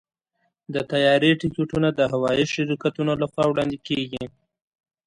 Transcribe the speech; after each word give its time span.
د 0.73 0.75
طیارې 0.91 1.31
ټکټونه 1.41 1.89
د 1.99 2.01
هوايي 2.11 2.45
شرکتونو 2.53 3.11
لخوا 3.21 3.43
وړاندې 3.47 3.77
کېږي. 3.87 4.23